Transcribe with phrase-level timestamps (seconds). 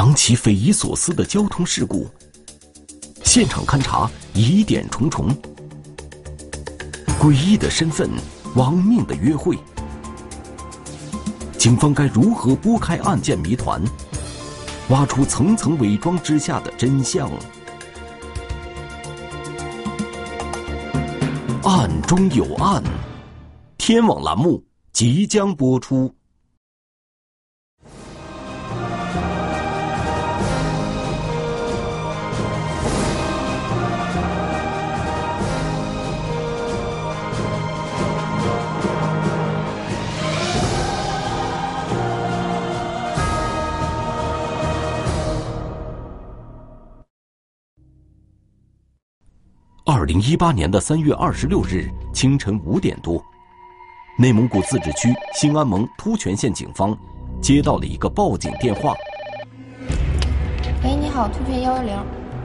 [0.00, 2.08] 两起匪夷所思的交通事故，
[3.22, 5.28] 现场勘查疑点重重，
[7.20, 8.08] 诡异的身份，
[8.54, 9.58] 亡命的约会，
[11.58, 13.78] 警方该如何拨开案件谜团，
[14.88, 17.30] 挖出层层伪装之下的真相？
[21.62, 22.82] 案中有案，
[23.76, 24.64] 天网栏目
[24.94, 26.10] 即将播出。
[50.20, 53.24] 零一八年的三月二十六日清晨五点多，
[54.18, 56.94] 内蒙古自治区兴安盟突泉县警方
[57.40, 58.92] 接到了一个报警电话。
[60.84, 61.98] 喂，你好，突泉幺幺零。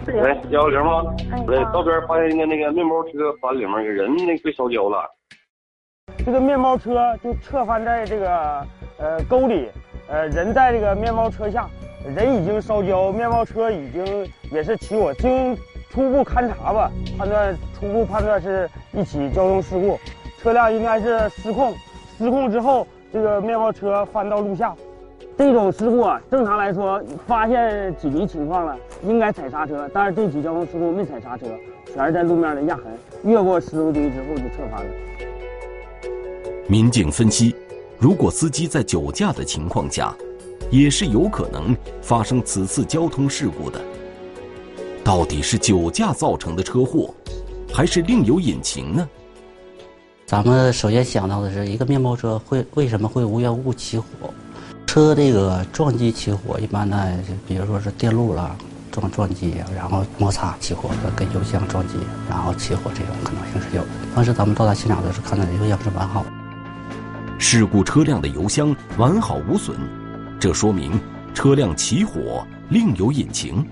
[0.07, 1.03] 喂，幺幺零吗？
[1.47, 5.05] 喂，道边发现一个那个面包车翻里面个人那被烧焦了。
[6.25, 8.67] 这个面包车就侧翻在这个
[8.99, 9.67] 呃沟里，
[10.07, 11.69] 呃人在这个面包车下，
[12.05, 15.13] 人已经烧焦，面包车已经也是起火。
[15.15, 15.57] 经
[15.89, 19.97] 初步勘查吧，判断初步判断是一起交通事故，
[20.41, 21.73] 车辆应该是失控，
[22.17, 24.75] 失控之后这个面包车翻到路下。
[25.37, 31.45] 这种事故啊，正常来说发现紧急情况了，应该踩刹车，但是这起交通事故没踩刹车，
[31.93, 32.85] 全是在路面的压痕，
[33.23, 34.91] 越过石头堆之后就侧翻了。
[36.67, 37.53] 民警分析，
[37.99, 40.15] 如果司机在酒驾的情况下，
[40.71, 43.79] 也是有可能发生此次交通事故的。
[45.05, 47.13] 到底是酒驾造成的车祸，
[47.71, 49.07] 还是另有隐情呢？
[50.25, 54.05] 咱们首先想到的是一个面包车会为什么会无缘无故起火？
[54.87, 58.57] 车这个撞击起火，一般呢，比如说是电路了
[58.91, 61.93] 撞撞击，然后摩擦起火，跟油箱撞击，
[62.27, 63.89] 然后起火这种可能性是有的。
[64.15, 66.25] 当时咱们到达现场的时候，看到油箱是完好。
[67.37, 69.77] 事故车辆的油箱完好无损，
[70.39, 70.99] 这说明
[71.31, 73.63] 车辆起火另有隐情。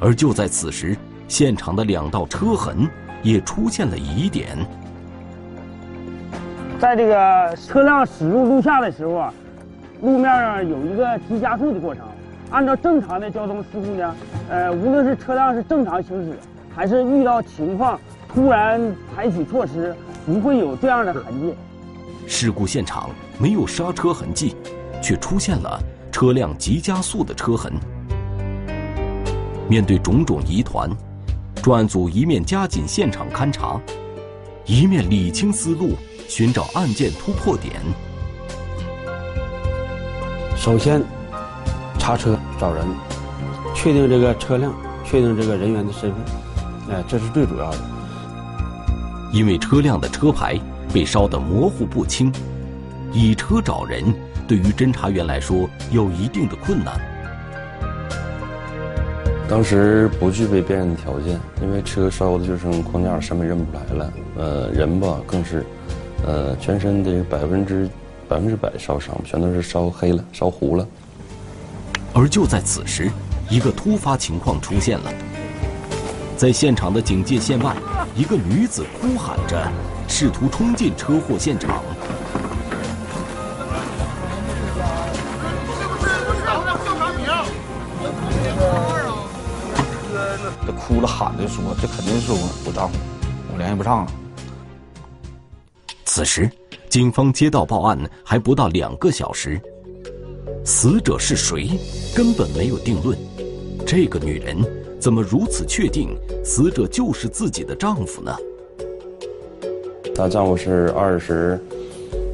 [0.00, 2.88] 而就在此时，现场的两道车痕
[3.22, 4.56] 也出现了疑点。
[6.78, 9.34] 在这个车辆驶入路下的时候啊，
[10.00, 12.04] 路面上有一个急加速的过程。
[12.50, 14.14] 按照正常的交通事故呢，
[14.48, 16.38] 呃，无论是车辆是正常行驶，
[16.74, 18.80] 还是遇到情况突然
[19.14, 19.94] 采取措施，
[20.24, 21.54] 不会有这样的痕迹。
[22.26, 24.54] 事故现场没有刹车痕迹，
[25.02, 25.78] 却出现了
[26.12, 27.72] 车辆急加速的车痕。
[29.68, 30.90] 面对种种疑团，
[31.62, 33.78] 专案组一面加紧现场勘查，
[34.64, 35.94] 一面理清思路，
[36.26, 37.74] 寻找案件突破点。
[40.56, 41.02] 首先，
[41.98, 42.86] 查车找人，
[43.74, 44.72] 确定这个车辆，
[45.04, 47.78] 确定这个人员的身份，哎，这是最主要的。
[49.32, 50.58] 因为车辆的车牌
[50.92, 52.32] 被烧得模糊不清，
[53.12, 54.02] 以车找人，
[54.48, 56.98] 对于侦查员来说有一定的困难。
[59.48, 64.12] 当时不具备辨认条件，因为车烧的就剩框架什么也认不出来了。
[64.36, 65.64] 呃，人吧更是，
[66.26, 67.88] 呃，全身的百分之
[68.28, 70.86] 百分之百烧伤，全都是烧黑了、烧糊了。
[72.12, 73.10] 而就在此时，
[73.48, 75.10] 一个突发情况出现了，
[76.36, 77.74] 在现场的警戒线外，
[78.14, 79.66] 一个女子哭喊着，
[80.08, 81.82] 试图冲进车祸现场。
[91.38, 92.98] 哭着喊着说：“这肯定是我我丈夫，
[93.52, 94.12] 我联系不上了。”
[96.04, 96.50] 此时，
[96.88, 99.60] 警方接到报案还不到两个小时，
[100.64, 101.78] 死者是谁
[102.14, 103.16] 根本没有定论。
[103.86, 104.56] 这个女人
[104.98, 108.34] 怎么如此确定死者就是自己的丈夫呢？
[110.14, 111.58] 她丈夫是二十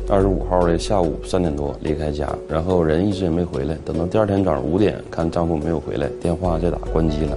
[0.08, 3.76] 二十五号的下午三点多离开家，然后人一直也没回来。
[3.84, 7.36] 等到第二天早上五点，看丈夫没有回来，电话再打关机了。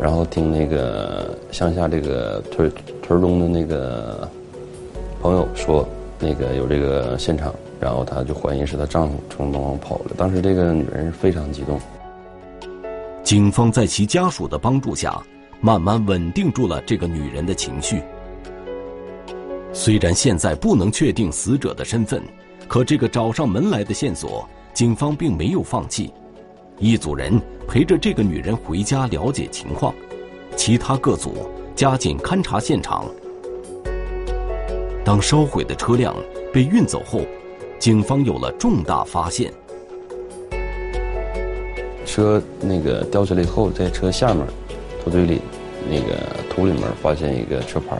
[0.00, 2.70] 然后听那个乡下这个屯
[3.02, 4.28] 屯中的那个
[5.20, 5.88] 朋友说，
[6.20, 10.12] 那个有这个现场，然后她就怀疑是她丈夫从农房跑了。
[10.16, 11.80] 当时这个女人是非常激动。
[13.24, 15.20] 警方在其家属的帮助下，
[15.60, 18.00] 慢慢稳定住了这个女人的情绪。
[19.72, 22.22] 虽然现在不能确定死者的身份，
[22.68, 26.10] 可这个找上门来的线索，警方并没有放弃。
[26.80, 29.92] 一组人陪着这个女人回家了解情况，
[30.56, 31.34] 其他各组
[31.74, 33.04] 加紧勘查现场。
[35.04, 36.14] 当烧毁的车辆
[36.52, 37.22] 被运走后，
[37.80, 39.52] 警方有了重大发现。
[42.06, 44.46] 车那个吊起来以后，在车下面
[45.02, 45.40] 土堆里
[45.90, 46.16] 那个
[46.48, 47.98] 土里面发现一个车牌，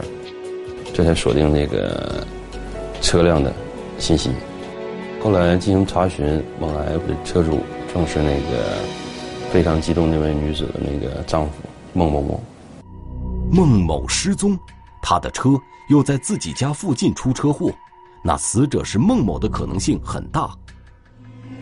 [0.94, 2.24] 这才锁定那个
[3.00, 3.52] 车辆的
[3.98, 4.30] 信息。
[5.20, 6.92] 后来进行查询，往来
[7.24, 7.58] 车主
[7.92, 8.78] 正是那个
[9.50, 11.52] 非常激动那位女子的那个丈夫
[11.94, 12.40] 孟某某。
[13.50, 14.58] 孟某失踪，
[15.02, 15.50] 他的车
[15.88, 17.72] 又在自己家附近出车祸，
[18.22, 20.50] 那死者是孟某的可能性很大。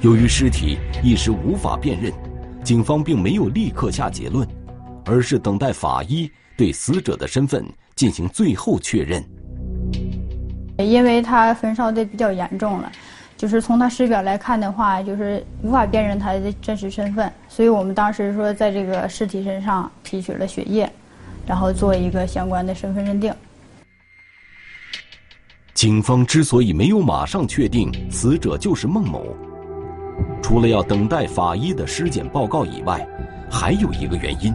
[0.00, 2.12] 由于尸体一时无法辨认，
[2.64, 4.46] 警方并没有立刻下结论，
[5.05, 7.64] 而是等待法医对死者的身份
[7.94, 9.25] 进行最后确认。
[10.78, 12.93] 因为他焚烧的比较严重了。
[13.36, 20.90] 就是从他尸表来看的话，就是无法辨认他的真实身份，所以我们当时说在这个尸体身上提取了血液，
[21.46, 23.32] 然后做一个相关的身份认定。
[25.74, 29.26] 警方之所以没有马上确定死者就是孟某，
[30.42, 33.06] 除了要等待法医的尸检报告以外，
[33.50, 34.54] 还有一个原因，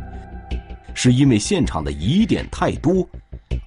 [0.96, 3.08] 是因为现场的疑点太多，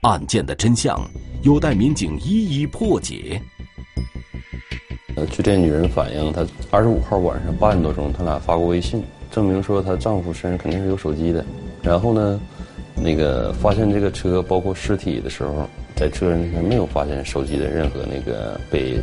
[0.03, 1.01] 案件的真相
[1.43, 3.41] 有待民警一一破解。
[5.17, 11.45] 呃，据这女人反映，她二十五号晚上八点多钟，她俩发过微信，证明说她丈夫身上肯定是有手机的。
[11.83, 12.41] 然后呢，
[12.97, 18.99] 那个发现这个车包括尸体的时候，在车上没有发现手机的任何那个被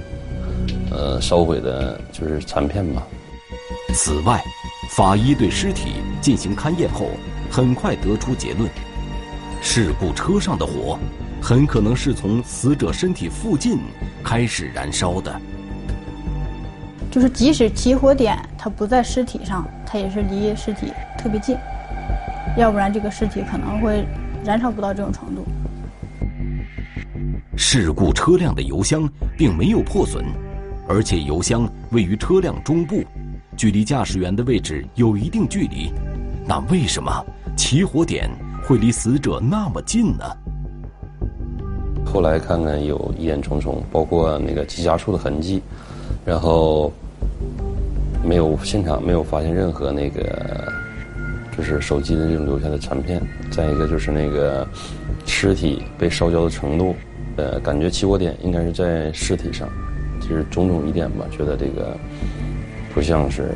[0.91, 3.07] 呃烧毁的，就是残片吧。
[3.93, 4.43] 此外，
[4.89, 7.07] 法医对尸体进行勘验后，
[7.49, 8.69] 很快得出结论：
[9.61, 10.99] 事故车上的火
[11.41, 13.77] 很可能是从死者身体附近
[14.23, 15.39] 开始燃烧的。
[17.11, 21.57] 就是即使起火点它不在尸体上，它也是离尸体特别近，
[22.57, 24.05] 要不然这个尸体可能会
[24.45, 25.45] 燃烧不到这种程度。
[27.57, 30.23] 事故车辆的油箱并没有破损，
[30.87, 33.03] 而且油箱位于车辆中部，
[33.57, 35.91] 距离驾驶员的位置有一定距离。
[36.47, 37.11] 那为什么
[37.57, 38.31] 起火点
[38.63, 40.23] 会离死者那么近呢？
[42.05, 45.61] 后来看看有疑点重重，包括那个机夹处的痕迹，
[46.23, 46.91] 然后。
[48.23, 50.71] 没有现场没有发现任何那个，
[51.57, 53.21] 就是手机的这种留下的残片。
[53.51, 54.67] 再一个就是那个
[55.25, 56.95] 尸体被烧焦的程度，
[57.37, 59.67] 呃，感觉起火点应该是在尸体上，
[60.21, 61.97] 就是种种疑点吧，觉得这个
[62.93, 63.49] 不像是，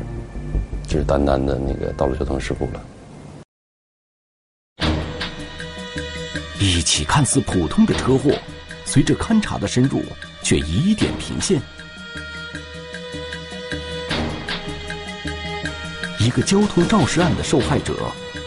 [0.86, 2.82] 就是单单的那个道路交通事故了。
[6.58, 8.30] 一起看似普通的车祸，
[8.84, 10.02] 随着勘查的深入，
[10.42, 11.60] 却疑点频现。
[16.26, 17.94] 一个交通肇事案的受害者，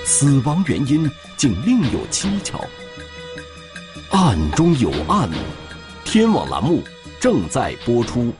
[0.03, 2.59] 死亡原因竟另有蹊跷。
[4.11, 5.29] 案中有案，
[6.03, 6.83] 天网栏目
[7.21, 8.33] 正在播出。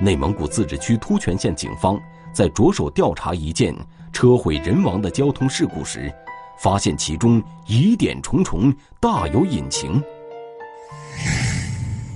[0.00, 2.00] 内蒙古自治区突泉县警方
[2.32, 3.76] 在着手调查一件
[4.10, 6.10] 车毁人亡的交通事故时，
[6.58, 10.02] 发现其中疑点重重，大有隐情。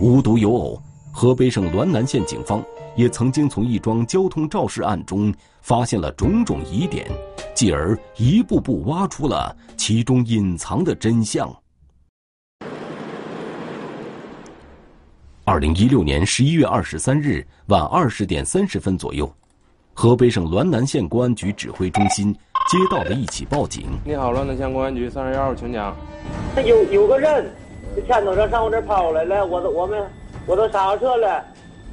[0.00, 0.82] 无独有偶，
[1.12, 2.64] 河北省滦南县警方。
[2.94, 7.10] 也曾经从一桩交通肇事案中发现了种种疑点，
[7.54, 11.54] 继而一步步挖出了其中隐藏的真相。
[15.44, 19.30] 二零一六年十一月二十三日晚二十点三十分左右，
[19.92, 22.32] 河北省滦南县公安局指挥中心
[22.68, 23.88] 接到了一起报警。
[24.04, 25.96] 你好，滦南县公安局三十一号，请讲。
[26.64, 27.50] 有有个人，
[28.06, 30.08] 前头车上我这跑来了，我都我们
[30.46, 31.44] 我都刹车了。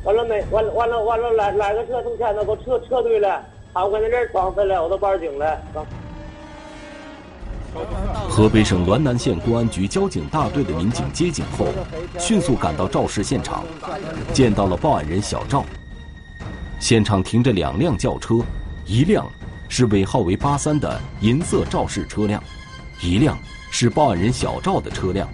[0.04, 0.42] 完了没？
[0.52, 1.32] 完了完了完了！
[1.34, 5.60] 来来个车从前头给我撤撤退了，他们搁那这儿撞死了，我都报警了。
[8.30, 11.68] 河北省滦南县公安局交警大队的民警接警后，
[12.18, 13.64] 迅速赶到肇事现场，
[14.34, 15.64] 见到了报案人小赵。
[16.80, 18.36] 现场停着两辆轿车，
[18.86, 19.30] 一辆
[19.68, 22.42] 是尾号为八三的银色肇事车辆，
[23.02, 23.38] 一辆
[23.70, 25.28] 是报案人小赵的车辆，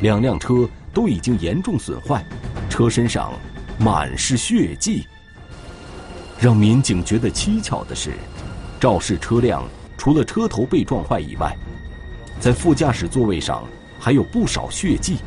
[0.00, 2.24] 两辆车都已经严重损坏，
[2.70, 3.32] 车身上。
[3.78, 5.06] 满是血迹。
[6.38, 8.12] 让民警觉得蹊跷的是，
[8.80, 9.64] 肇事车辆
[9.96, 11.56] 除了车头被撞坏以外，
[12.40, 13.64] 在副驾驶座位上
[13.98, 15.18] 还有不少血迹。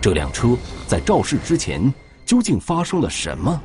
[0.00, 0.56] 这辆车
[0.86, 1.92] 在肇事之前
[2.24, 3.60] 究竟发生了什么？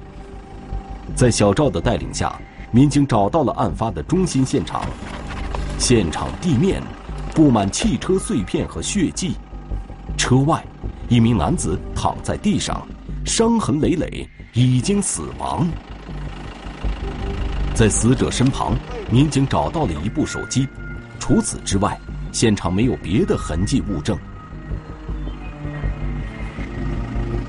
[1.15, 2.39] 在小赵的带领下，
[2.71, 4.83] 民警找到了案发的中心现场。
[5.77, 6.81] 现场地面
[7.35, 9.35] 布满汽车碎片和血迹，
[10.17, 10.63] 车外
[11.09, 12.87] 一名男子躺在地上。
[13.25, 15.67] 伤痕累累，已经死亡。
[17.73, 18.75] 在死者身旁，
[19.09, 20.67] 民警找到了一部手机。
[21.19, 21.97] 除此之外，
[22.31, 24.17] 现场没有别的痕迹物证。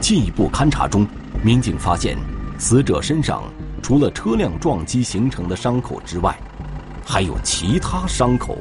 [0.01, 1.07] 进一步勘查中，
[1.43, 2.17] 民警发现，
[2.59, 3.43] 死者身上
[3.83, 6.37] 除了车辆撞击形成的伤口之外，
[7.05, 8.59] 还有其他伤口。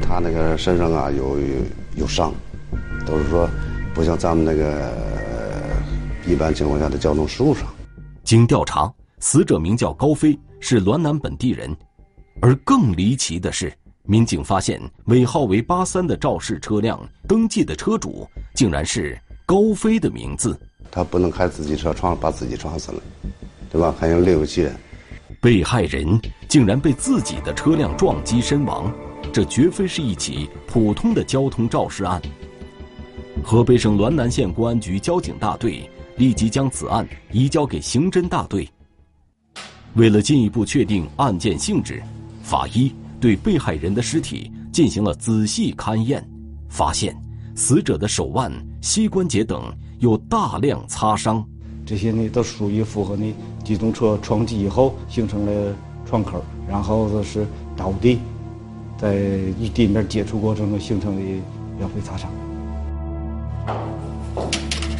[0.00, 1.38] 他那个身上啊有
[1.96, 2.32] 有伤，
[3.06, 3.48] 都是说
[4.00, 4.90] 不像咱们那个
[6.26, 7.66] 一般情况下的交通事故上。
[8.24, 11.76] 经调查，死者名叫高飞，是滦南本地人。
[12.40, 13.70] 而更离奇的是，
[14.04, 20.58] 民警发现尾号为八三的肇事车辆登记的车主竟然是高飞的名字。
[20.90, 23.02] 他不能开自己车撞把自己撞死了，
[23.70, 23.94] 对吧？
[24.00, 24.74] 还有另有其人。
[25.42, 28.90] 被害人竟然被自己的车辆撞击身亡，
[29.30, 32.18] 这绝非是一起普通的交通肇事案。
[33.42, 38.68] 河北省滦南县公安局交警大队立即将此案移交给刑侦大队。
[39.94, 42.02] 为了进一步确定案件性质，
[42.42, 46.24] 法医对被害人的尸体进行了仔细勘验，
[46.68, 47.16] 发现
[47.56, 51.44] 死者的手腕、膝关节等有大量擦伤。
[51.84, 55.74] 这些呢都属于符合呢机动车撞击以后形成的
[56.06, 57.44] 创口，然后就是
[57.76, 58.18] 倒地，
[58.96, 59.16] 在
[59.60, 61.22] 与地面接触过程中形成的
[61.78, 62.30] 描绘擦伤。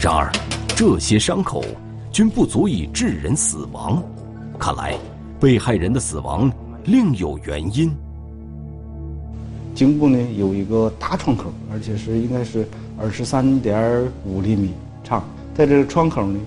[0.02, 0.32] 然而，
[0.68, 1.62] 这些伤口
[2.10, 4.02] 均不足以致人死亡。
[4.58, 4.96] 看来，
[5.38, 6.50] 被害人的死亡
[6.84, 7.94] 另有原因。
[9.74, 12.66] 颈部呢有一个大创口，而且是应该是
[12.98, 14.70] 二十三点五厘米
[15.04, 15.22] 长，
[15.54, 16.40] 在这个创口呢。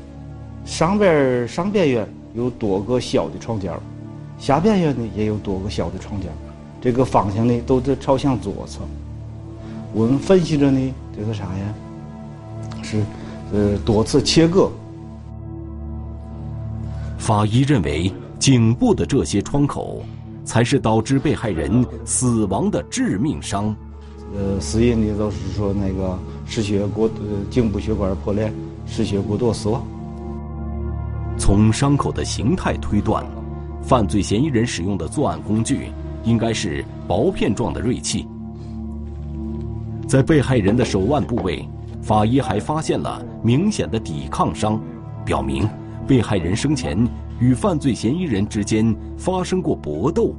[0.65, 3.79] 上边上边缘有多个小的创角，
[4.39, 6.27] 下边缘呢也有多个小的创角，
[6.81, 8.79] 这个方向呢都是朝向左侧。
[9.93, 11.73] 我们分析着呢，这个啥呀？
[12.81, 13.03] 是
[13.53, 14.69] 呃多次切割。
[17.17, 20.01] 法医认为，颈部的这些创口，
[20.43, 23.73] 才是导致被害人死亡的致命伤。
[24.35, 28.51] 呃，死因呢都是说那个失血过呃，颈部血管破裂，
[28.85, 29.81] 失血过多死亡。
[31.37, 33.25] 从伤口的形态推断，
[33.81, 35.91] 犯罪嫌疑人使用的作案工具
[36.23, 38.27] 应该是薄片状的锐器。
[40.07, 41.67] 在被害人的手腕部位，
[42.03, 44.77] 法医还发现了明显的抵抗伤，
[45.23, 45.65] 表明
[46.05, 46.97] 被害人生前
[47.39, 50.35] 与犯罪嫌疑人之间发生过搏斗。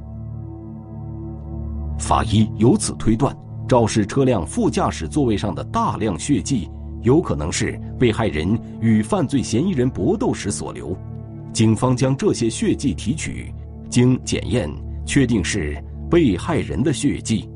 [1.97, 3.35] 法医由此推断，
[3.67, 6.69] 肇事车辆副驾驶座位上的大量血迹。
[7.01, 10.95] 有可能是被害人与犯罪嫌疑人搏斗时所留，
[11.53, 13.53] 警方将这些血迹提取，
[13.89, 14.69] 经检验
[15.05, 17.47] 确定是被害人的血迹。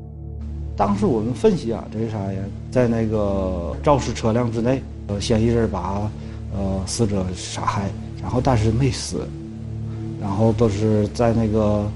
[0.80, 2.40] 当时我们分析啊，这是啥呀？
[2.70, 6.10] 在那个肇事车辆之内，呃，嫌疑人把
[6.56, 7.90] 呃死者杀害，
[8.22, 9.28] 然后但是没死，
[10.18, 11.86] 然后都是在那个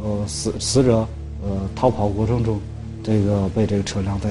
[0.00, 0.98] 呃死死者
[1.42, 2.60] 呃逃跑过程中，
[3.02, 4.30] 这个被这个车辆在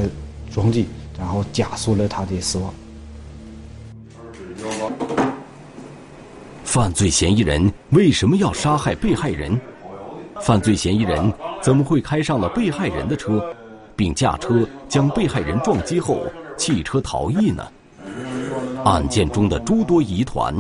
[0.50, 0.88] 撞击。
[1.20, 2.72] 然后加速了他的死亡。
[6.64, 9.60] 犯罪嫌疑人为什么要杀害被害人？
[10.40, 13.44] 犯罪嫌疑人怎么会开上了被害人的车，
[13.98, 16.26] 并驾车将被害人撞击后
[16.56, 17.68] 弃车逃逸呢？
[18.86, 20.56] 案件中的诸多疑团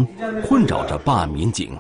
[0.46, 1.77] 困扰着办案民警。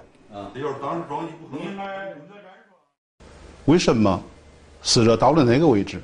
[3.65, 4.21] 为什么
[4.81, 6.01] 死者到了那个位置？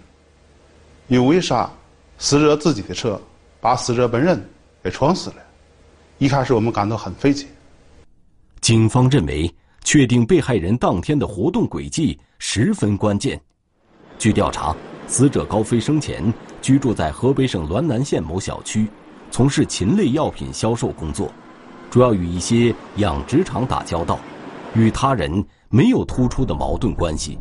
[1.07, 1.69] 又为啥？
[2.17, 3.19] 死者自己的车
[3.61, 4.41] 把死者本人
[4.81, 5.37] 给撞死了，
[6.17, 7.45] 一开始我们感到很费解。
[8.61, 13.39] 警方认为，确定被害人当天的活动轨迹十分关键。
[14.17, 14.75] 据调查，
[15.07, 18.87] 死者高飞生前居住在河北省滦南县某小区，
[19.29, 21.31] 从事禽类药品销售工作，
[21.89, 24.17] 主要与一些养殖场打交道，
[24.73, 27.37] 与他人没有突出的矛盾关系。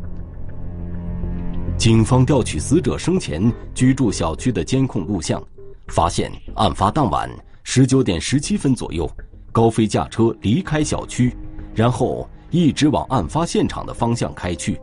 [1.77, 5.41] 警方调取死者生前居住小区的监控录像，
[5.87, 7.29] 发现案发当晚
[7.63, 9.09] 十九点十七分左右，
[9.51, 11.35] 高飞驾车离开小区，
[11.73, 14.79] 然后一直往案发现场的方向开去。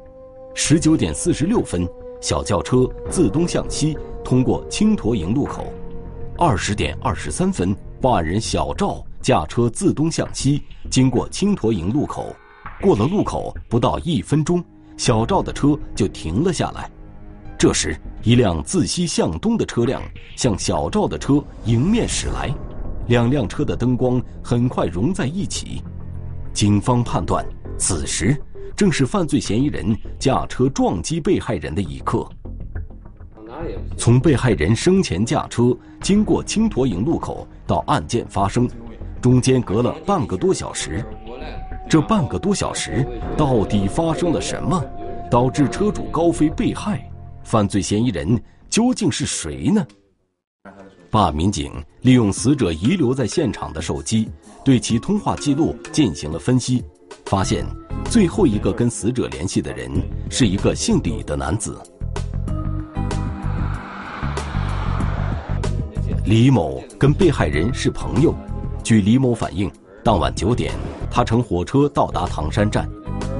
[0.54, 1.88] 十九点四十六分，
[2.20, 5.72] 小轿车自东向西通过青驼营路口。
[6.36, 12.34] 二十点二十三分，报案人小赵驾车自东向西经过青驼营路口，
[12.80, 14.62] 过了路口不到一分钟。
[14.96, 16.90] 小赵的车就停了下来，
[17.58, 20.02] 这时一辆自西向东的车辆
[20.36, 22.54] 向小赵的车迎面驶来，
[23.06, 25.82] 两辆车的灯光很快融在一起。
[26.52, 27.42] 警方判断，
[27.78, 28.38] 此时
[28.80, 32.26] 正是犯罪嫌疑人驾车撞击被害人的一刻。
[33.94, 38.66] 从被害人生前驾车经过青驼营路口到案件发生，
[39.20, 41.04] 中间隔了半个多小时。
[41.90, 43.06] 这半个多小时
[43.36, 44.82] 到底发生了什么，
[45.30, 47.06] 导致车主高飞被害？
[47.44, 49.86] 犯罪嫌疑人究竟是谁呢？
[51.10, 51.70] 办案民警
[52.00, 54.30] 利用死者遗留在现场的手机，
[54.64, 56.82] 对其通话记录进行了分析，
[57.30, 57.64] 发现
[58.06, 59.88] 最后一个跟死者联系的人
[60.28, 61.80] 是一个姓李的男子。
[66.24, 68.34] 李某跟被害人是朋友，
[68.82, 69.70] 据李某反映，
[70.02, 70.74] 当晚九点，
[71.08, 72.90] 他乘火车到达唐山站，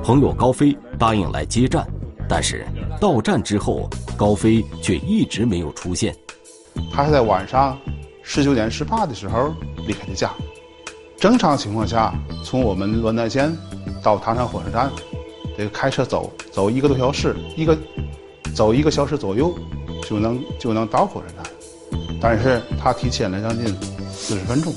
[0.04, 1.85] 朋友高飞答应来接站，
[2.28, 2.64] 但是
[3.00, 6.14] 到站之后，高飞却一直没有出现。
[6.92, 7.76] 他是在晚上
[8.23, 9.52] 十九点十八的时候
[9.85, 10.30] 离开的家。
[11.18, 13.54] 正常情况下，从我们滦南县
[14.02, 14.90] 到唐山火车站，
[15.57, 17.76] 得开车走走一个多小时，一个
[18.54, 19.54] 走一个小时左右
[20.02, 21.52] 就能就能到火车站。
[22.21, 23.66] 但是他提前了将近
[24.11, 24.73] 四十分钟。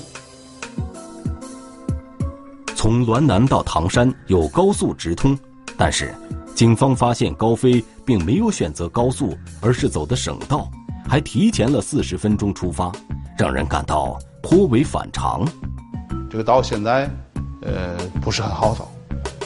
[2.75, 5.37] 从滦南到唐山有高速直通，
[5.77, 6.13] 但是
[6.53, 10.69] 警方发现高飞并没有选择高速，而是走的省道。
[11.05, 12.91] 还提前了四十分钟出发，
[13.37, 15.45] 让人感到颇为反常。
[16.29, 17.09] 这个道现在，
[17.61, 18.89] 呃，不是很好走，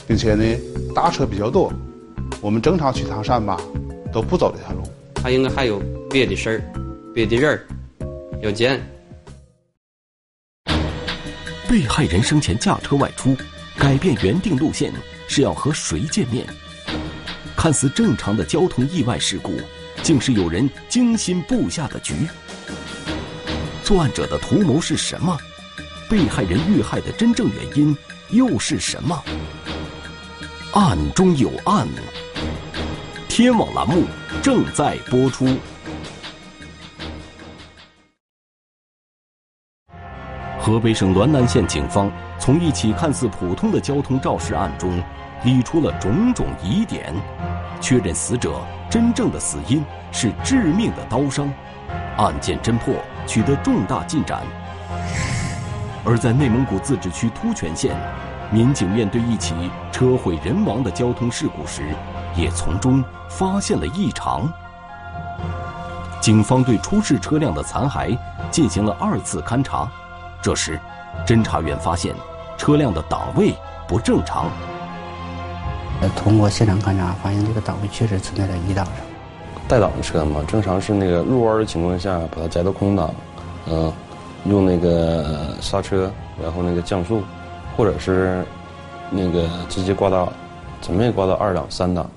[0.08, 0.58] 并且呢，
[0.96, 1.72] 大车比较多。
[2.42, 3.60] 我们正常去唐山吧，
[4.12, 4.82] 都不走这条路。
[5.14, 6.62] 他应该还有别的事儿，
[7.14, 7.68] 别的人儿
[8.42, 8.82] 要见。
[11.68, 13.36] 被害人生前驾车外出，
[13.78, 14.94] 改变原定路线
[15.28, 16.48] 是要和谁见面？
[17.56, 19.52] 看似正常的交通意外事故。
[20.04, 22.14] 竟是有人精心布下的局。
[23.84, 25.36] 作案者的图谋是什么？
[26.08, 27.98] 被害人遇害的真正原因
[28.30, 29.22] 又是什么？
[30.78, 31.88] 案中有案。
[33.28, 34.04] 天网栏目
[34.44, 35.48] 正在播出。
[40.60, 45.02] 河北省滦南县警方从一起看似普通的交通肇事案中，
[45.44, 47.12] 理出了种种疑点，
[47.82, 48.62] 确认死者。
[48.88, 51.52] 真正的死因是致命的刀伤，
[52.18, 52.94] 案件侦破
[53.26, 54.44] 取得重大进展。
[56.06, 58.00] 而在内蒙古自治区突泉县，
[58.50, 59.54] 民警面对一起
[59.92, 61.84] 车毁人亡的交通事故时，
[62.36, 64.50] 也从中发现了异常。
[66.22, 68.18] 警方对出事车辆的残骸
[68.50, 69.90] 进行了二次勘查，
[70.42, 70.80] 这时，
[71.26, 72.16] 侦查员发现
[72.58, 73.54] 车辆的档位
[73.88, 74.46] 不正常。
[76.16, 78.96] 通过现场勘查，发现这个档位确实存在在一档上。
[79.68, 83.14] 带档的车嘛，正常是那个入弯的情况下，把它摘到空档，
[83.68, 83.92] 嗯，
[84.46, 86.10] 用那个刹车，
[86.42, 87.22] 然后那个降速，
[87.78, 88.44] 或者是
[89.12, 90.34] 那个直接挂到，
[90.82, 92.10] 怎么也挂到二档、三档。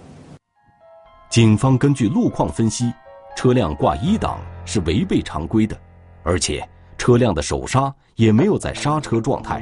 [1.28, 2.90] 警方根据路况分析，
[3.36, 5.76] 车辆挂一档是违背常规的，
[6.22, 9.60] 而且车辆的手刹也没有在刹车状态。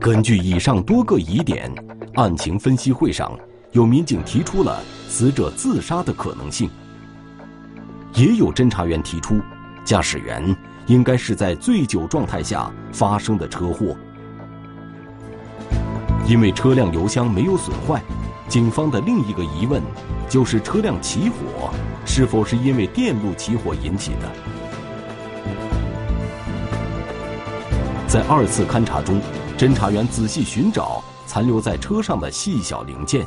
[0.00, 1.70] 根据以上多个疑点，
[2.14, 3.38] 案情分析会上，
[3.72, 6.70] 有民警提出了死者自杀的可能性。
[8.14, 9.40] 也有侦查员提出，
[9.84, 13.96] 驾驶员应该是在醉酒状态下发生的车祸。
[16.26, 18.02] 因为车辆油箱没有损坏，
[18.48, 19.82] 警方的另一个疑问
[20.28, 21.70] 就是车辆起火
[22.04, 24.30] 是否是因为电路起火引起的。
[28.08, 29.20] 在二次勘查中。
[29.56, 33.26] 侦查员仔细寻找残留在车上的细小零件，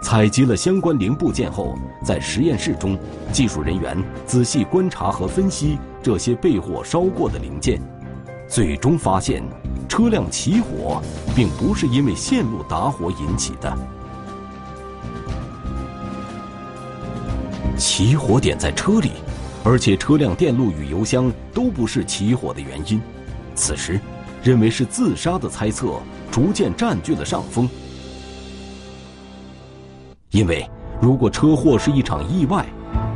[0.00, 2.98] 采集了相关零部件后，在实验室中，
[3.30, 7.80] 技术人员仔细观察和分析这些被火烧过的零件，
[8.48, 9.42] 最终发现，
[9.88, 11.00] 车辆起火
[11.34, 13.72] 并不是因为线路打火引起的，
[17.76, 19.12] 起火点在车里，
[19.62, 23.00] 而且车辆电路与油箱都不是起火的原因，
[23.54, 24.00] 此时。
[24.44, 27.70] 认为是自杀的猜测逐渐占据了上风，
[30.32, 30.68] 因为
[31.00, 32.66] 如果车祸是一场意外，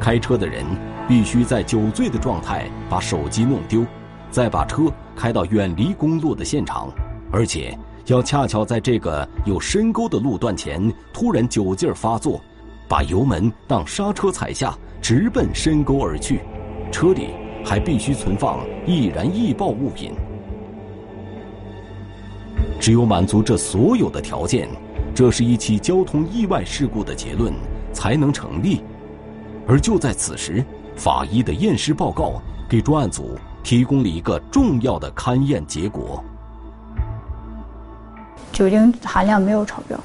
[0.01, 0.65] 开车的人
[1.09, 3.85] 必须在酒醉的状态把手机弄丢，
[4.31, 6.91] 再把车开到远离公路的现场，
[7.31, 12.41] 而且要恰巧在这个有深沟的路段前突然酒劲发作，
[12.89, 16.41] 把油门当刹车踩下，直奔深沟而去，
[16.91, 17.29] 车里
[17.65, 20.13] 还必须存放易燃易爆物品。
[22.81, 24.69] 只有满足这所有的条件，
[25.15, 27.53] 这是一起交通意外事故的结论
[27.93, 28.83] 才能成立。
[29.69, 30.65] 而就在此时，
[30.97, 36.23] 法医的验尸报告给专案组提供了一个重要的勘验结果：
[38.53, 39.99] 酒精含量没有超标，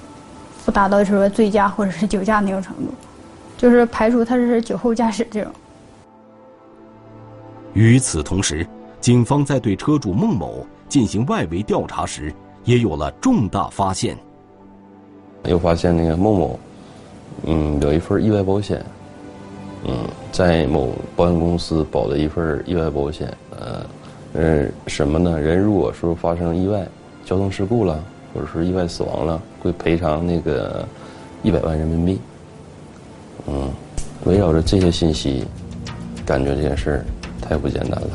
[0.66, 2.94] 不达到说醉驾或者是酒驾那种程度，
[3.58, 5.52] 就是排除他是酒后驾驶这种。
[7.74, 8.68] 与此同时，
[9.00, 12.34] 警方在对车主孟某进行外围调查时。
[12.64, 14.16] 也有了重大发现，
[15.46, 16.60] 又发现那个孟某，
[17.46, 18.86] 嗯，有一份意外保险，
[19.84, 23.86] 嗯，在某保险公司保的一份意外保险，呃，
[24.34, 25.40] 呃，什么呢？
[25.40, 26.88] 人如果说发生意外、
[27.26, 30.88] 交通事故了，或者是意外死亡了，会赔偿那个
[31.42, 32.20] 一百万人民币。
[33.48, 33.70] 嗯，
[34.26, 35.44] 围绕着这些信息，
[36.26, 37.06] 感觉这件事儿
[37.42, 38.10] 太不简单了。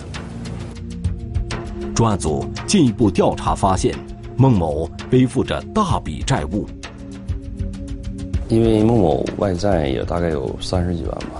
[1.95, 3.93] 专案组进一步调查发现，
[4.37, 6.65] 孟某背负着大笔债务。
[8.49, 11.36] 因为孟某外债也大概有三十几万吧，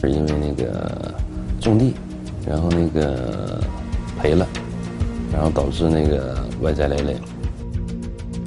[0.00, 1.14] 是因为那个
[1.60, 1.94] 种地，
[2.46, 3.60] 然后那个
[4.18, 4.46] 赔了，
[5.32, 7.16] 然后导致那个外债累累。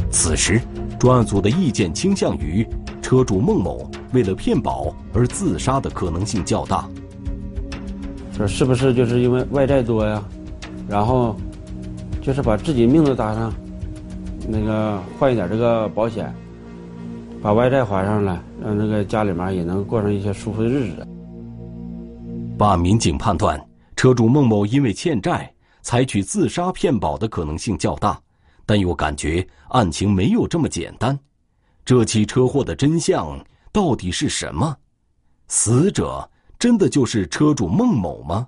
[0.09, 0.61] 此时，
[0.99, 2.65] 专案组的意见倾向于
[3.01, 6.87] 车主孟某为了骗保而自杀的可能性较大。
[8.37, 10.23] 说是不是就是因为外债多呀？
[10.87, 11.35] 然后
[12.21, 13.53] 就是把自己命都搭上，
[14.47, 16.33] 那个换一点这个保险。
[17.41, 21.07] 把外债还上了，让那个家里面也能过上一些舒服的日子。
[22.61, 23.59] 办案民警判断，
[23.95, 28.21] 车主孟某因为欠债，采取自杀骗保的可能性较大，
[28.67, 31.17] 但又感觉案情没有这么简单。
[31.83, 34.77] 这起车祸的真相到底是什么？
[35.47, 38.47] 死者真的就是车主孟某吗？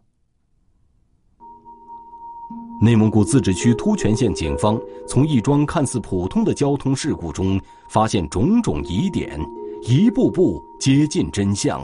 [2.83, 9.43] 内蒙古自治区突泉县警方从一桩看似普通的交通事故中发现种种疑点，
[9.81, 11.83] 一步步接近真相。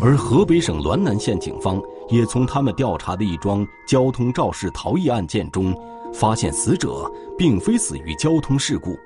[0.00, 5.74] 而河北省滦南县警方也从他们调查的一桩交通肇事逃逸案件中，
[6.12, 8.96] 发现死者并非死于交通事故，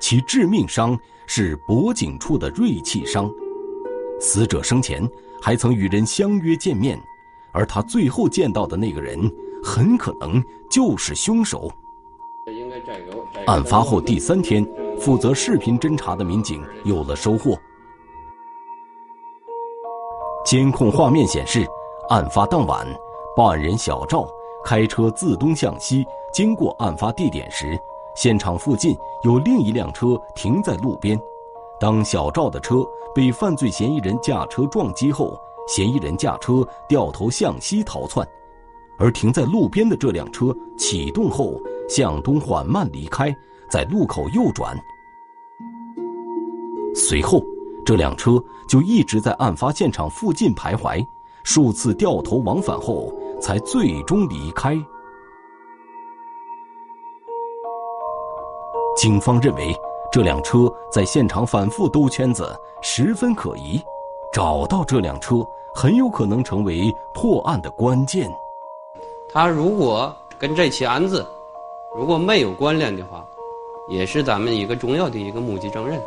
[0.00, 3.30] 其致命伤是脖颈处的锐器伤，
[4.20, 5.08] 死者生前
[5.40, 7.00] 还曾与人相约见面。
[7.52, 9.30] 而他最后见到的那个人，
[9.62, 11.70] 很可能就是凶手。
[13.46, 14.66] 案发后第三天，
[14.98, 17.56] 负责视频侦查的民警有了收获。
[20.52, 21.66] 监控画面显示，
[22.10, 22.86] 案发当晚，
[23.34, 24.28] 报案人小赵
[24.62, 27.74] 开车自东向西经过案发地点时，
[28.14, 31.18] 现场附近有另一辆车停在路边。
[31.80, 35.34] 当小赵的车被犯罪嫌疑人驾车撞击后，
[35.66, 38.28] 嫌疑人驾车掉头向西逃窜，
[38.98, 43.34] 而停在路边的这辆车启动后向东缓慢离开，
[43.70, 44.76] 在路口右转。
[46.94, 47.42] 随后，
[47.84, 51.04] 这辆车就一直在案发现场附近徘徊，
[51.42, 54.76] 数次掉头往返后才最终离开。
[58.96, 59.74] 警方认为，
[60.12, 63.80] 这辆车在现场反复兜圈子，十分可疑。
[64.32, 68.30] 找到这辆车很有可能成为破案的关键。
[69.28, 71.26] 他如果跟这起案子
[71.94, 73.26] 如果没有关联的话，
[73.88, 76.00] 也是咱们一个重要的一个目击证人。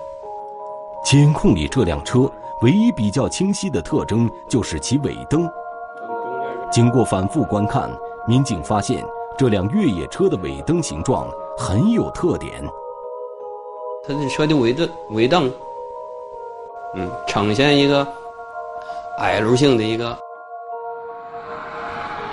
[1.05, 2.27] 监控里这辆车
[2.63, 5.47] 唯一比较清晰的特征就是其尾灯。
[6.71, 7.87] 经过反复观看，
[8.27, 9.05] 民警发现
[9.37, 12.51] 这辆越野车的尾灯形状很有特点。
[14.07, 15.53] 它的车的尾灯尾灯。
[16.95, 18.07] 嗯，呈现一个
[19.19, 20.17] L 型的一个。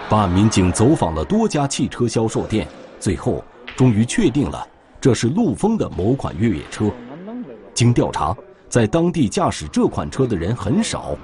[0.08, 2.66] 办案民警走访了多家汽车销售店，
[2.98, 3.44] 最后
[3.76, 4.66] 终于确定了
[4.98, 6.90] 这是陆风的某款越野车。
[7.74, 8.36] 经调查，
[8.72, 11.14] 在当地驾驶这款车的人很少，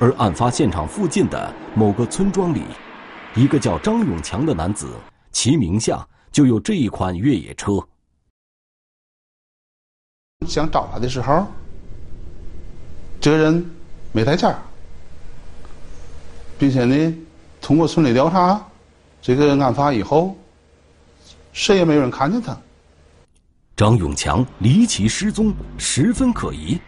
[0.00, 2.64] 而案发现场附近的某个村庄里，
[3.36, 4.88] 一个叫张永强的男子，
[5.30, 7.74] 其名下就有这一款越野车。
[10.48, 11.46] 想找他的时候。
[13.20, 13.70] 这个人
[14.10, 14.58] 没在家，
[16.58, 17.14] 并且呢，
[17.60, 18.60] 通过村里调查，
[19.22, 20.36] 这个案发以后，
[21.52, 22.58] 谁也没有人看见他。
[23.80, 26.78] 张永强离奇失踪，十分可疑。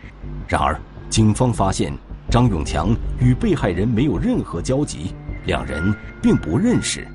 [0.46, 0.78] 然而，
[1.08, 1.90] 警方发现
[2.30, 5.14] 张永强与被害人没有任何交集，
[5.46, 7.08] 两人并不认识。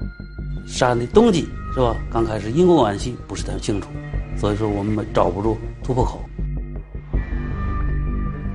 [0.66, 1.96] 杀人的动机是吧？
[2.10, 3.88] 刚开始因果关系不是太清楚，
[4.36, 6.28] 所以说我们找不住突破口。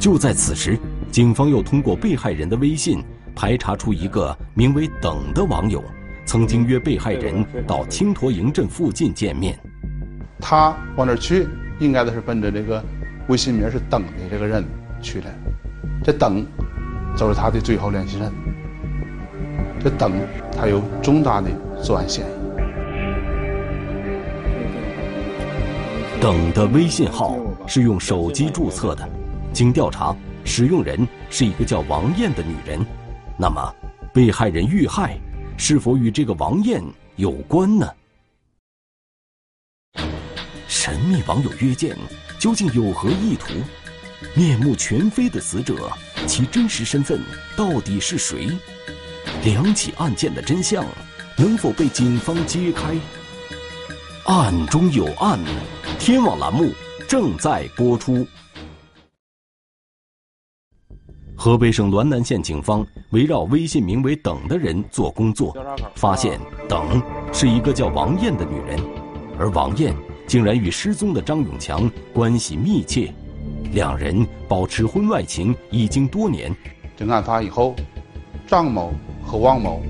[0.00, 0.76] 就在此时，
[1.12, 3.00] 警方又通过被害人的微信
[3.32, 5.85] 排查出一个名为“等”的网友，
[6.24, 9.56] 曾经约被害人到青坨营镇附近见面。
[10.42, 11.46] 他往那儿去，
[11.78, 12.83] 应该都是奔着这个
[13.28, 14.64] 微信名是“等”的这个人
[15.00, 15.26] 去的。
[16.02, 16.44] 这“等”
[17.16, 18.31] 就是他的最后联系人。
[19.83, 20.12] 这“等”
[20.59, 21.48] 他有重大的
[21.81, 22.42] 作案嫌疑。
[26.20, 29.09] 等的微信号是用手机注册的。
[29.52, 32.85] 经调查，使用人是一个叫王艳的女人。
[33.38, 33.74] 那么，
[34.12, 35.16] 被害人遇害
[35.57, 36.83] 是否与这个王艳
[37.16, 37.87] 有关呢？
[40.84, 41.96] 神秘网友约见
[42.40, 43.54] 究竟有何意图？
[44.34, 45.88] 面目全非的死者，
[46.26, 47.20] 其真实身份
[47.56, 48.48] 到底是谁？
[49.44, 50.84] 两起案件的真相
[51.38, 52.96] 能否被警方揭开？
[54.26, 55.38] 案中有案，
[56.00, 56.72] 天网栏目
[57.08, 58.26] 正在播出。
[61.36, 65.56] 河北省滦南县警方围绕微信名为“等”的人做工作，
[65.94, 67.00] 发现“等”
[67.32, 68.80] 是一个叫王艳的女人，
[69.38, 69.94] 而王艳
[70.32, 73.12] 竟然与失踪的张永强关系密切，
[73.74, 76.50] 两人保持婚外情已经多年。
[76.96, 77.76] 经案发以后，
[78.46, 79.82] 张某和王某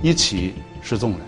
[0.00, 1.18] 一起失踪了。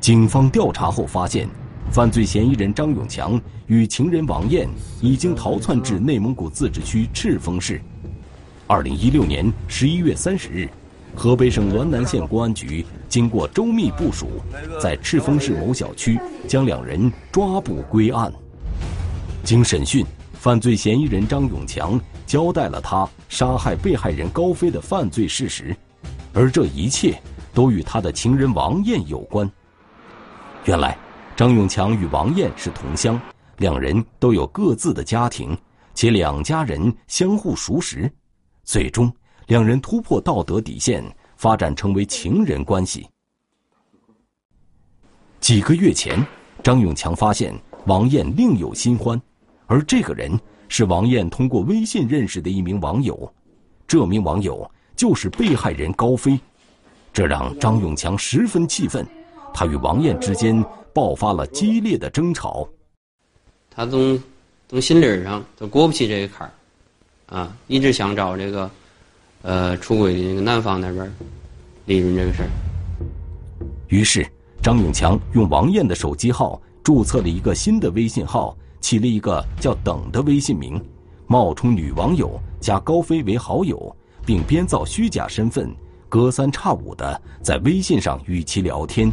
[0.00, 1.46] 警方调查后发现，
[1.90, 4.66] 犯罪嫌疑人张永强与情人王艳
[5.02, 7.78] 已经逃窜至内蒙古自治区赤峰市。
[8.66, 10.66] 二零一六年十一月三十日，
[11.14, 14.28] 河北省滦南县公安局经过周密部署，
[14.80, 18.32] 在赤峰市某小区将两人抓捕归案。
[19.42, 25.74] 经审讯，犯罪嫌疑人张永强交代了他杀害被害人高飞的犯罪事实，
[26.34, 27.18] 而这一切
[27.54, 29.50] 都与他的情人王艳有关。
[30.64, 30.98] 原来，
[31.34, 33.18] 张永强与王艳是同乡，
[33.56, 35.56] 两人都有各自的家庭，
[35.94, 38.10] 且两家人相互熟识。
[38.64, 39.10] 最终，
[39.46, 41.02] 两人突破道德底线，
[41.38, 43.08] 发展成为情人关系。
[45.40, 46.22] 几个月前，
[46.64, 47.54] 张永强发现
[47.86, 49.18] 王艳另有新欢，
[49.66, 53.32] 而这个人是王艳通过微信认识的一名网友，
[53.86, 56.38] 这名网友就是被害人高飞，
[57.12, 59.06] 这让张永强十分气愤，
[59.54, 62.68] 他与王艳之间爆发了激烈的争吵。
[63.70, 64.20] 他从
[64.68, 66.52] 从心理上他过不去这个坎儿。
[67.26, 68.68] 啊，一直想找这个，
[69.42, 71.10] 呃，出轨的那个男方那边
[71.86, 72.48] 利润这个事儿。
[73.88, 74.26] 于是，
[74.62, 80.82] 张永强用王艳的手机号注册了一个新的微信号，起了一个叫“等”的微信名，
[81.26, 83.94] 冒充女网友加高飞为好友，
[84.26, 85.74] 并编造虚假身份，
[86.08, 89.10] 隔三差五的在微信上与其聊天。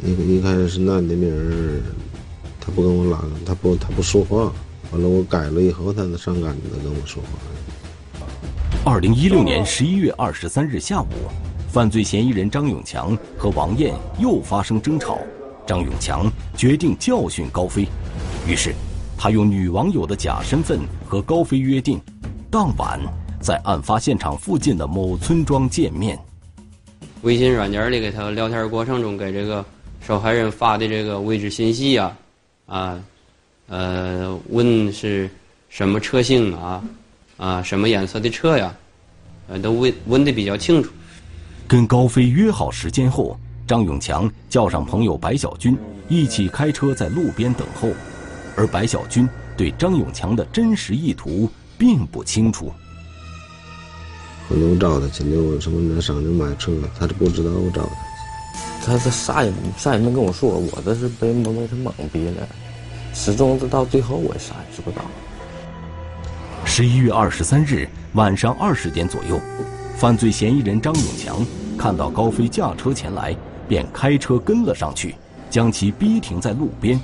[0.00, 1.80] 那个一开始是男的名儿，
[2.60, 4.52] 他不跟我拉，他不他不说话。
[4.92, 7.28] 完了，我改了以后，他才上赶着跟我说话。
[8.84, 11.06] 二零一六年十一月二十三日下午，
[11.70, 15.20] 犯罪嫌疑人张永强和王艳又发生争吵，
[15.64, 17.86] 张永强决定教训高飞，
[18.44, 18.74] 于是
[19.16, 22.00] 他用女网友的假身份和高飞约定，
[22.50, 22.98] 当晚
[23.40, 26.18] 在案发现场附近的某村庄见面。
[27.22, 29.64] 微信软件里给他聊天过程中给这个
[30.00, 32.12] 受害人发的这个位置信息呀，
[32.66, 33.00] 啊。
[33.68, 35.30] 呃，问是
[35.68, 36.82] 什么车型啊？
[37.42, 38.72] 啊，什么颜色的车呀？
[39.48, 40.92] 呃，都问问的比较清楚。
[41.66, 45.76] 跟高飞约好时间后，张永强叫上朋友白小军
[46.08, 47.88] 一起开车在路边等候，
[48.54, 52.72] 而白小军对张永强的真实意图并不清楚。
[54.48, 58.86] 后来我找他去了，我什么上那买车，他都不知道我找他。
[58.86, 62.48] 他他啥也啥也没跟我说，我这是被蒙被他蒙蔽了。
[63.12, 65.02] 始终到最后，我啥也知不道。
[66.74, 69.38] 十一月二十三日晚上二十点左右，
[69.94, 73.36] 犯罪嫌疑人张永强看到高飞驾车前来，
[73.68, 75.14] 便开车跟了上去，
[75.50, 76.98] 将其逼停在路边。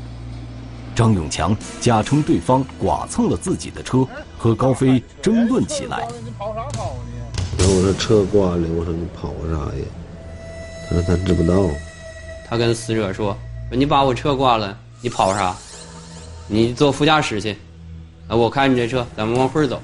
[0.95, 5.99] 张永强假称对方剐蹭了自己的车，和高飞争论起来。
[5.99, 9.85] 然后我说车挂了，我说你跑啥呀？
[10.89, 11.69] 他说他知不道。
[12.49, 13.37] 他跟死者说
[13.71, 15.55] ：“你把我车挂了，你跑啥？”
[16.51, 17.55] 你坐副驾驶去，
[18.29, 19.81] 啊，我开你这车，咱们往回走。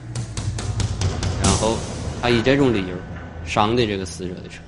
[1.42, 1.78] 然后
[2.20, 2.94] 他以这种理由
[3.46, 4.60] 伤的这个死者的车。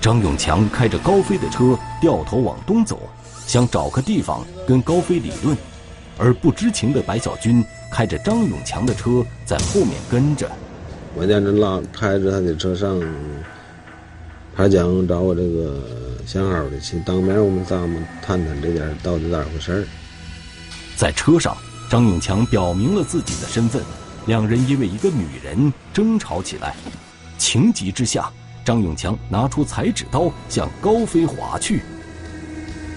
[0.00, 3.08] 张永强开着高飞的车掉头往东走，
[3.46, 5.56] 想找个地方跟高飞理论，
[6.18, 10.50] 而不知情的白小军开着张永强的车在后面跟着。
[11.14, 13.00] 我见这拉开着他的车上，
[14.56, 15.80] 他想找我这个
[16.26, 19.84] 相好的去当面，我们咱们谈谈这点到底咋回事儿。
[20.96, 21.56] 在车上，
[21.90, 23.82] 张永强表明了自己的身份，
[24.26, 26.76] 两人因为一个女人争吵起来。
[27.36, 28.30] 情急之下，
[28.64, 31.82] 张永强拿出裁纸刀向高飞划去。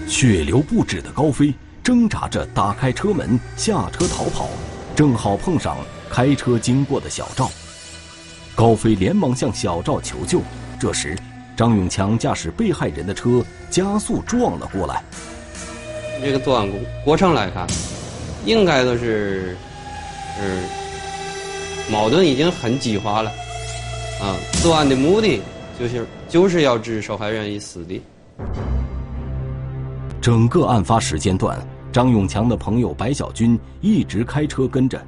[0.06, 1.52] 血流不止的高飞
[1.82, 4.48] 挣扎着打开车门下车逃跑，
[4.94, 5.76] 正好碰上
[6.08, 7.50] 开车经过的小赵。
[8.54, 10.40] 高飞连忙向小赵求救，
[10.78, 11.18] 这时
[11.56, 15.02] 张永强驾驶被害人的车加速撞了过来。
[16.22, 16.70] 这个作案
[17.04, 17.66] 过程来看。
[18.44, 19.56] 应该都是，
[20.40, 20.64] 嗯，
[21.90, 23.30] 矛盾已经很激化了，
[24.20, 25.40] 啊，作案的目的
[25.78, 28.02] 就是就是要置受害人于死地。
[30.20, 31.58] 整个案发时间段，
[31.92, 35.00] 张永强的朋友白小军一直开车跟着，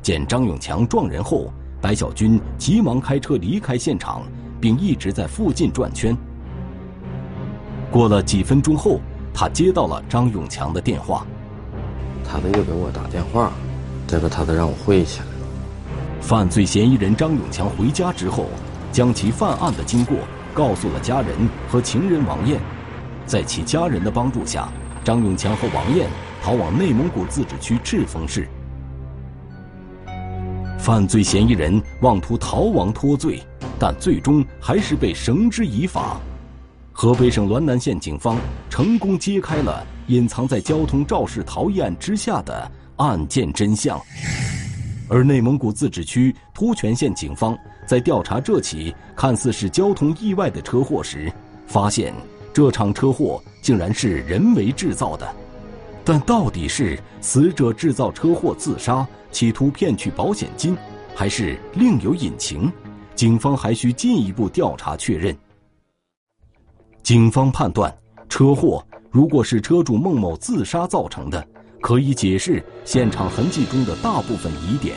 [0.00, 4.22] 见张永强撞人后，白小军急忙开车离开现场，
[4.60, 6.16] 并一直在附近转圈。
[7.90, 8.98] 过了几分钟后，
[9.34, 11.26] 他接到了张永强的电话，
[12.32, 13.52] 他的又给我打电话，
[14.06, 15.20] 这个他得让我回去。
[16.18, 18.46] 犯罪嫌疑人张永强回家之后，
[18.90, 20.16] 将其犯案的经过
[20.54, 21.36] 告诉了家人
[21.68, 22.58] 和情人王艳。
[23.26, 24.66] 在其家人的帮助下，
[25.04, 26.08] 张永强和王艳
[26.42, 28.48] 逃往内蒙古自治区赤峰市。
[30.78, 33.42] 犯罪嫌疑人妄图逃亡脱罪，
[33.78, 36.16] 但最终还是被绳之以法。
[36.92, 38.38] 河北省滦南县警方
[38.70, 44.00] 成功揭开了隐藏在交通肇事逃逸案之下的案件真相，
[45.08, 51.32] 而内蒙古自治区突泉县警方在调查这起看似是交通意外的车祸时，
[51.66, 52.12] 发现
[52.52, 55.34] 这场车祸竟然是人为制造的。
[56.04, 60.76] 但到底是死者制造车祸自杀，企图骗取保险金，
[61.14, 62.70] 还是另有隐情？
[63.14, 65.36] 警方还需进一步调查确认。
[67.04, 67.94] 警方判断，
[68.28, 71.46] 车祸如果是车主孟某自杀造成的，
[71.82, 74.96] 可以解释现场痕迹中的大部分疑点。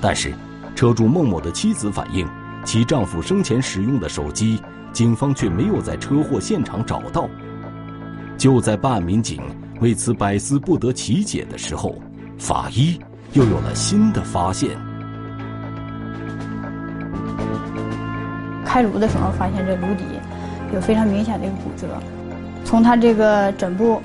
[0.00, 0.32] 但是，
[0.76, 2.24] 车主孟某的妻子反映，
[2.64, 7.28] 其丈夫生前使用的手机，警方却没有在车祸现场找到。
[8.36, 9.42] 就在办案民警
[9.80, 12.00] 为此百思不得其解的时候，
[12.38, 12.96] 法医
[13.32, 14.78] 又有了新的发现。
[18.64, 20.04] 开颅的时候发现这颅底。
[20.70, 21.88] 有非常明显的一个骨折，
[22.68, 23.98] 从他这个枕部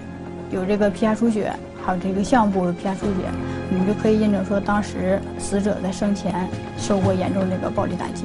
[0.49, 3.30] 有这个皮下出血，还有这个项部有皮下出血，
[3.69, 6.47] 我们就可以印证说，当时死者在生前
[6.78, 8.23] 受过严重这个暴力打击。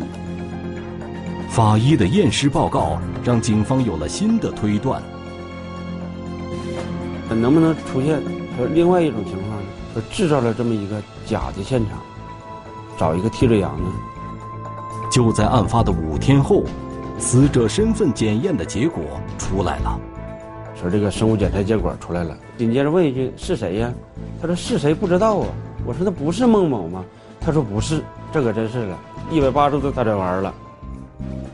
[1.49, 5.03] 法医的验尸报告让警方有了新的推断。
[7.31, 8.23] 能不能出现
[8.57, 9.67] 说另外一种情况呢？
[9.93, 11.99] 说制造了这么一个假的现场，
[12.97, 13.91] 找一个替罪羊呢？
[15.11, 16.63] 就在案发的五天后。
[17.21, 19.03] 死者身份检验的结果
[19.37, 19.99] 出来了，
[20.81, 22.37] 说这个生物检测结果出来了。
[22.57, 23.93] 紧接着问一句是谁呀？
[24.41, 25.47] 他说是谁不知道啊。
[25.87, 27.05] 我说那不是孟某吗？
[27.41, 28.99] 他说不是，这可真是了，
[29.31, 30.55] 一百八十度大转弯了。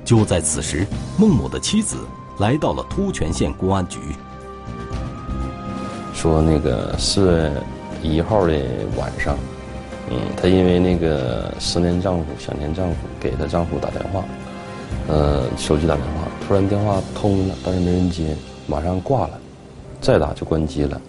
[0.04, 0.86] 就在此时，
[1.18, 1.96] 孟某的妻子
[2.38, 3.98] 来到了突泉县公安局，
[6.12, 7.52] 说那个四月
[8.02, 8.52] 一号的
[8.96, 9.36] 晚上，
[10.10, 14.22] 嗯，她因为那个思念丈夫、想念丈夫，给她丈夫打电话。
[15.08, 19.38] 呃，手机打电话，突然电话通了，但是没人接，马上挂了，
[20.00, 21.00] 再打就关机了。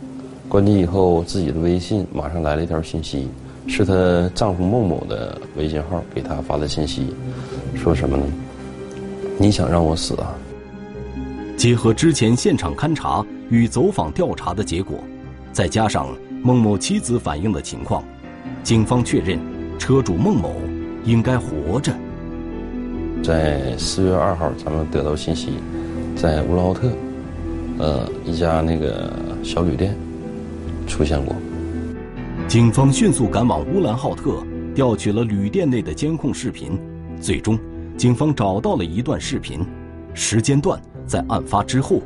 [0.47, 3.27] 关机以后，自己的微信马上来了一条信息，
[3.67, 7.13] 是她丈夫孟某的微信号给她发的信息，
[7.75, 8.23] 说什么呢？
[9.37, 10.35] 你想让我死啊？
[11.57, 14.99] 结合之前现场勘查与走访调查的结果，
[15.51, 16.07] 再加上
[16.43, 18.03] 孟某妻子反映的情况，
[18.63, 19.39] 警方确认
[19.79, 20.53] 车主孟某
[21.03, 21.91] 应该活着。
[23.23, 25.53] 在四月二号，咱们得到信息，
[26.15, 26.89] 在乌拉浩特，
[27.77, 29.11] 呃，一家那个
[29.43, 29.95] 小旅店
[30.87, 31.35] 出现过。
[32.47, 36.79] 警方迅速赶往乌兰浩特，调取了旅店内的监控视频。
[37.19, 37.59] 最终，
[37.97, 39.65] 警方找到了一段视频，
[40.13, 42.01] 时间段在案发之后，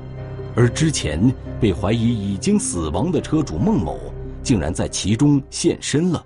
[0.55, 3.99] 而之前被怀疑已经死亡的车主孟某，
[4.41, 6.23] 竟然在其中现身了。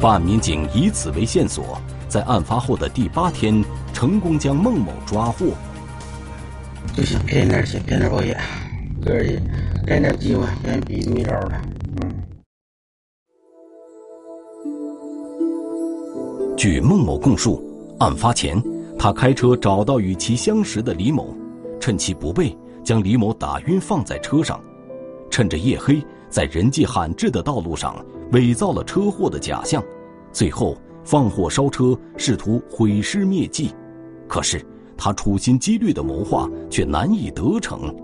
[0.00, 1.78] 办案民警以此为线索。
[2.08, 5.48] 在案发后的第八天，成功将孟某抓获。
[6.96, 8.40] 就想骗点钱，骗点保险，
[9.04, 9.38] 个人
[9.86, 11.62] 干点机会，别逼没招了。
[12.00, 12.10] 嗯
[16.56, 17.62] 据孟某供述，
[17.98, 18.60] 案发前，
[18.98, 21.36] 他开车找到与其相识的李某，
[21.78, 24.58] 趁其不备，将李某打晕放在车上，
[25.30, 29.84] 趁着夜黑，在人迹罕至的道路上伪造了车祸的假象，
[30.32, 30.74] 最后。
[31.04, 33.70] 放火烧车，试图毁尸灭迹，
[34.26, 34.60] 可是
[34.96, 37.94] 他处心积虑的谋划却难以得逞。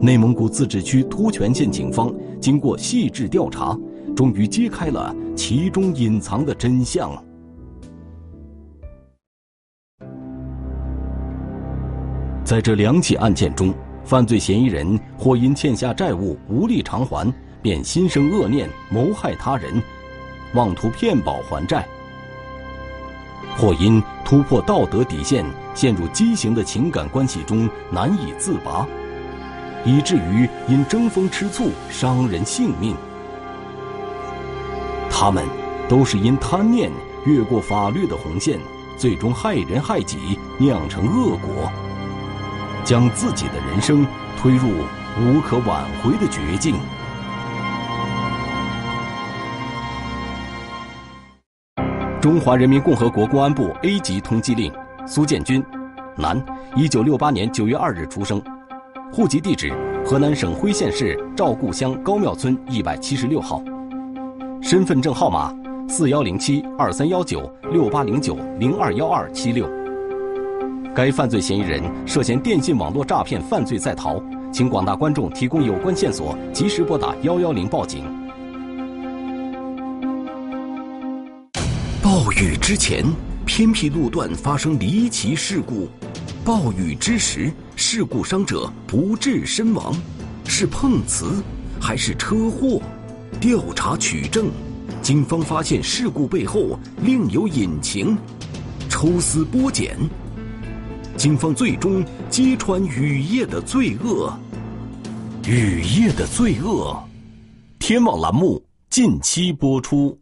[0.00, 3.78] 内蒙古自治区突泉县警方经过细致调查，
[4.14, 7.10] 终于揭开了其中隐藏的真相。
[12.44, 13.72] 在这两起案件中，
[14.04, 17.32] 犯罪嫌疑人或因欠下债务无力偿还，
[17.62, 19.82] 便心生恶念谋害他人。
[20.54, 21.84] 妄图骗保还债，
[23.56, 25.44] 或因突破道德底线，
[25.74, 28.86] 陷入畸形的情感关系中难以自拔，
[29.84, 32.94] 以至于因争风吃醋伤人性命。
[35.10, 35.44] 他们
[35.88, 36.90] 都是因贪念
[37.26, 38.58] 越过法律的红线，
[38.96, 41.70] 最终害人害己，酿成恶果，
[42.84, 44.06] 将自己的人生
[44.36, 44.68] 推入
[45.20, 46.76] 无可挽回的绝境。
[52.20, 54.72] 中华人民共和国公安部 A 级通缉令：
[55.06, 55.62] 苏建军，
[56.16, 56.42] 男，
[56.74, 58.42] 一九六八年九月二日出生，
[59.12, 59.70] 户籍地址
[60.04, 63.62] 河南省辉县市赵固乡高庙村一百七十六号，
[64.62, 65.54] 身份证号码
[65.86, 69.68] 四幺零七二三幺九六八零九零二幺二七六。
[70.94, 78.04] 该犯罪嫌疑人涉嫌电信网络诈骗犯罪在逃，请广大观众提供有关线索，及时拨打幺幺零报警。
[82.02, 83.04] 暴雨之前，
[83.44, 85.86] 偏僻路段发生离奇事故；
[86.44, 89.94] 暴雨之时，事故伤者不治身亡，
[90.46, 91.42] 是碰瓷
[91.80, 92.80] 还是车祸？
[93.40, 94.50] 调查取证，
[95.02, 98.16] 警方发现事故背后另有隐情，
[98.88, 99.96] 抽丝剥茧，
[101.16, 104.32] 警方最终揭穿雨夜的罪恶。
[105.46, 106.96] 雨夜的罪恶，
[107.78, 110.18] 天网栏目近期播出。